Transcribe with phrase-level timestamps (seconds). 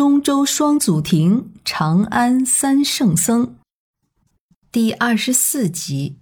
[0.00, 3.56] 中州双祖庭，长安三圣僧。
[4.72, 6.16] 第二十四集。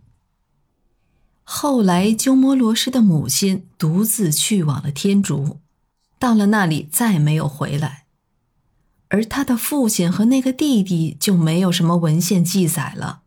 [1.45, 5.61] 后来，鸠摩罗什的母亲独自去往了天竺，
[6.19, 8.07] 到了那里再没有回来，
[9.11, 13.21] 而他的父亲和那个弟弟就没有什么文献记载了。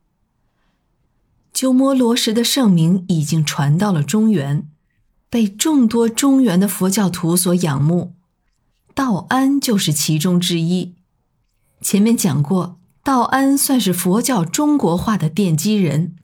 [1.53, 4.69] 鸠摩罗什的盛名已经传到了中原，
[5.29, 8.17] 被众多中原的佛教徒所仰慕。
[8.93, 10.95] 道安就是其中之一。
[11.81, 16.15] 前面讲过，道安算是佛教中国化的奠基人。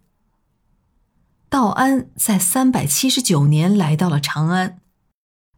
[1.49, 4.79] 道安在三百七十九年来到了长安，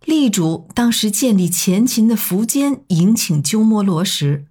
[0.06, 4.46] 力主当时建立前秦的苻坚迎请鸠摩罗什。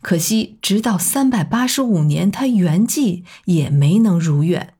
[0.00, 4.74] 可惜，直到三百八十五年，他圆寂也没能如愿。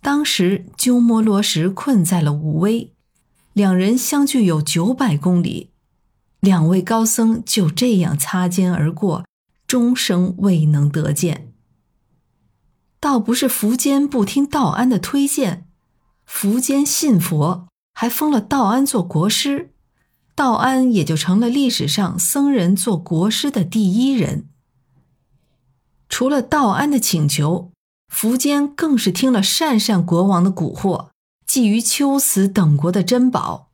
[0.00, 2.92] 当时，鸠摩罗什困在了武威。
[3.56, 5.70] 两人相距有九百公里，
[6.40, 9.24] 两位高僧就这样擦肩而过，
[9.66, 11.54] 终生未能得见。
[13.00, 15.66] 倒不是苻坚不听道安的推荐，
[16.28, 19.70] 苻坚信佛，还封了道安做国师，
[20.34, 24.50] 道安也就成了历史上僧人做国师的第一人。
[26.10, 27.72] 除了道安的请求，
[28.12, 31.08] 苻坚更是听了鄯善国王的蛊惑。
[31.48, 33.70] 觊觎龟兹等国的珍宝，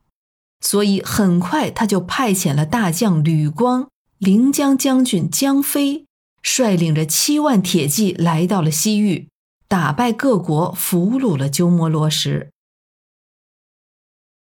[0.60, 6.04] 所以很快他就派遣了大将吕光、临江将军江飞，
[6.42, 9.28] 率领着七万铁骑来到了西域，
[9.68, 12.50] 打败各国，俘虏了鸠摩罗什。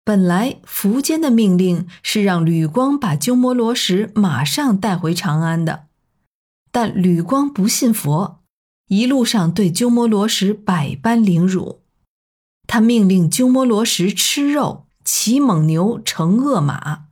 [0.02, 5.86] 本来苻坚的命令是让吕光把鸠摩罗什马上带回长安的，
[6.72, 8.40] 但吕光不信佛，
[8.88, 11.79] 一路上对鸠摩罗什百般凌辱。
[12.72, 17.06] 他命令鸠摩罗什吃肉，骑猛牛，乘恶马，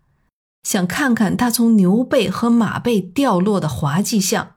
[0.62, 4.54] 想看看他从牛背和马背掉落的滑稽相。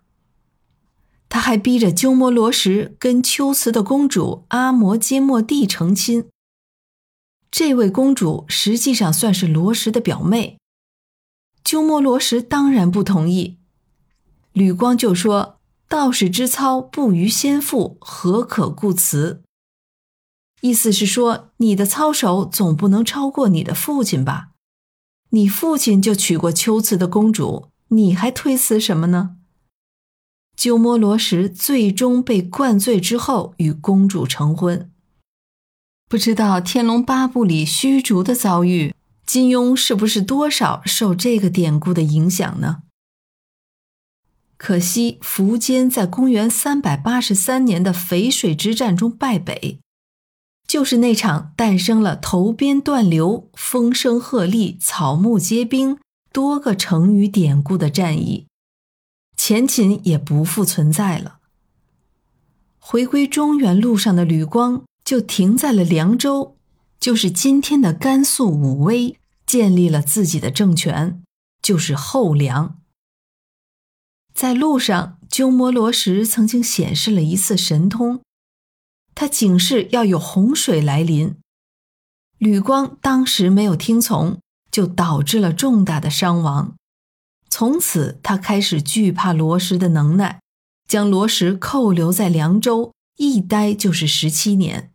[1.28, 6.30] 他还逼着鸠摩罗什跟龟兹的公主阿摩揭末帝成亲。
[7.50, 10.60] 这位公主实际上算是罗什的表妹。
[11.64, 13.58] 鸠摩罗什当然不同意。
[14.54, 15.58] 吕光就说
[15.90, 19.42] ：“道士之操不逾先父，何可故辞？”
[20.62, 24.50] 意思是说，你的操守总不能超过你的父亲吧？
[25.32, 29.38] 你父亲就娶过秋瓷的公主，你还推辞什么呢？
[30.56, 34.92] 鸠摩罗什最终被灌醉之后与公主成婚。
[36.08, 38.94] 不知道《天龙八部》里虚竹的遭遇，
[39.26, 42.84] 金庸是不是多少受这个典故的影响呢？
[44.58, 49.80] 可惜苻坚在公元三百八十三年的淝水之战中败北。
[50.72, 55.98] 就是那场诞生了“头鞭断流”“风声鹤唳”“草木皆兵”
[56.32, 58.48] 多个成语典故的战役，
[59.36, 61.40] 前秦也不复存在了。
[62.80, 66.56] 回归中原路上的吕光就停在了凉州，
[67.02, 71.22] 就是今天的甘肃武威，建立了自己的政权，
[71.62, 72.80] 就是后梁。
[74.34, 78.22] 在路上，鸠摩罗什曾经显示了一次神通。
[79.22, 81.36] 他警示要有洪水来临，
[82.40, 84.40] 吕光当时没有听从，
[84.72, 86.74] 就导致了重大的伤亡。
[87.48, 90.42] 从此，他开始惧怕罗什的能耐，
[90.88, 94.92] 将罗什扣留在凉州，一待就是十七年。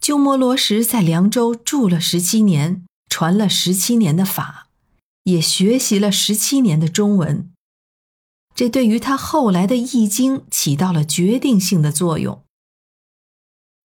[0.00, 4.68] 鸠摩罗什在凉州住了十七年，传了十七年的法，
[5.24, 7.49] 也学习了十七年的中文。
[8.60, 12.44] 这对于他后来的《易经》起到了决定性的作用。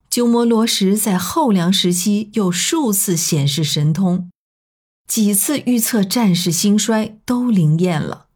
[0.09, 4.29] 鸠摩罗什在后梁时期又数次显示神通，
[5.07, 8.27] 几次预测战事兴衰都灵验了。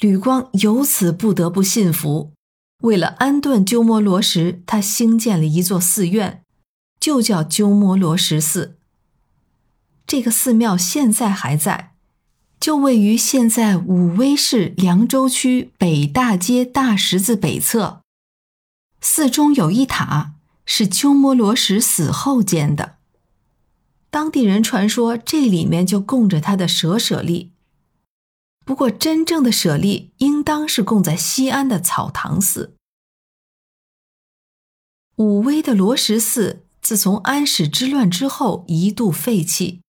[0.00, 2.32] 吕光由此不得不信服，
[2.82, 6.42] 为了安顿鸠摩罗什，他兴建了一座寺院，
[6.98, 8.78] 就叫鸠摩罗什寺。
[10.04, 11.94] 这个寺庙现在还在。
[12.60, 18.02] 就位于现在武威市凉州区北大街大十字北侧，
[19.00, 20.34] 寺中有一塔，
[20.66, 22.98] 是鸠摩罗什死后建的。
[24.10, 27.52] 当地人传说这里面就供着他的舍舍利，
[28.66, 32.74] 不过真正的舍利应当是供在西安的草堂寺。
[35.16, 39.80] 武威的罗什寺自从安史之乱之后一度废弃。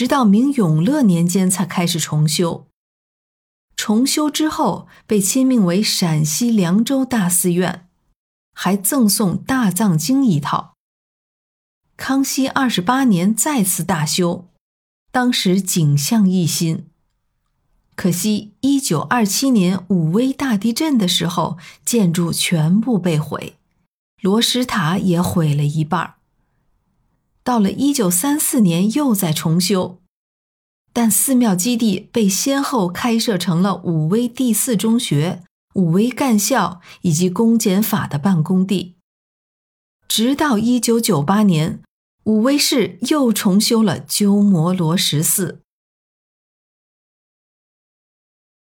[0.00, 2.66] 直到明永乐年间才开始重修。
[3.76, 7.86] 重修之后被亲命为陕西凉州大寺院，
[8.54, 10.72] 还赠送大藏经一套。
[11.98, 14.48] 康熙二十八年再次大修，
[15.12, 16.86] 当时景象一新。
[17.94, 23.58] 可惜，一九二七年武威大地震的时候，建筑全部被毁，
[24.22, 26.14] 罗什塔也毁了一半。
[27.42, 30.00] 到了一九三四年，又在重修，
[30.92, 35.42] 但寺庙基地被先后开设成了武威第四中学、
[35.74, 38.96] 武威干校以及公检法的办公地。
[40.06, 41.80] 直到一九九八年，
[42.24, 45.60] 武威市又重修了鸠摩罗什寺。